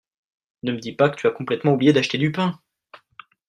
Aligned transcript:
Ne 0.63 0.71
me 0.71 0.79
dis 0.79 0.93
pas 0.93 1.11
que 1.11 1.15
tu 1.15 1.27
as 1.27 1.31
complètement 1.31 1.73
oublié 1.73 1.93
d'acheter 1.93 2.17
du 2.17 2.31
pain! 2.31 2.59